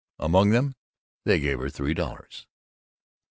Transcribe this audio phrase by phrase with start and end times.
[0.17, 0.73] Among them,
[1.25, 2.47] they gave her three dollars.